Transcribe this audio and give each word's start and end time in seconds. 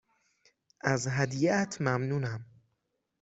از 0.81 1.07
هدیهات 1.07 1.81
ممنونم. 1.81 2.45